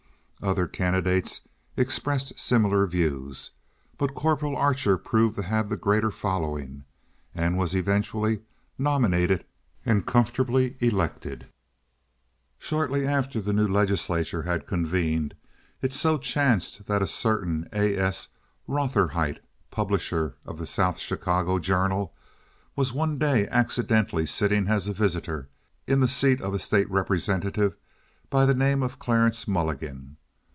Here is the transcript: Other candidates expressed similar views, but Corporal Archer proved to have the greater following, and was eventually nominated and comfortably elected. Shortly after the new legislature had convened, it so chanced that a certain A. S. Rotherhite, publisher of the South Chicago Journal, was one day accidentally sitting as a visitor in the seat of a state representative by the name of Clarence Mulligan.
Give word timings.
Other 0.43 0.65
candidates 0.65 1.41
expressed 1.77 2.39
similar 2.39 2.87
views, 2.87 3.51
but 3.99 4.15
Corporal 4.15 4.57
Archer 4.57 4.97
proved 4.97 5.35
to 5.35 5.43
have 5.43 5.69
the 5.69 5.77
greater 5.77 6.09
following, 6.09 6.83
and 7.35 7.59
was 7.59 7.75
eventually 7.75 8.39
nominated 8.75 9.45
and 9.85 10.03
comfortably 10.03 10.77
elected. 10.79 11.45
Shortly 12.57 13.05
after 13.05 13.39
the 13.39 13.53
new 13.53 13.67
legislature 13.67 14.41
had 14.41 14.65
convened, 14.65 15.35
it 15.79 15.93
so 15.93 16.17
chanced 16.17 16.87
that 16.87 17.03
a 17.03 17.07
certain 17.07 17.69
A. 17.71 17.95
S. 17.95 18.29
Rotherhite, 18.67 19.41
publisher 19.69 20.37
of 20.43 20.57
the 20.57 20.65
South 20.65 20.97
Chicago 20.97 21.59
Journal, 21.59 22.15
was 22.75 22.91
one 22.93 23.19
day 23.19 23.47
accidentally 23.49 24.25
sitting 24.25 24.67
as 24.69 24.87
a 24.87 24.93
visitor 24.93 25.49
in 25.85 25.99
the 25.99 26.07
seat 26.07 26.41
of 26.41 26.55
a 26.55 26.59
state 26.59 26.89
representative 26.89 27.75
by 28.31 28.47
the 28.47 28.55
name 28.55 28.81
of 28.81 28.97
Clarence 28.97 29.47
Mulligan. 29.47 30.17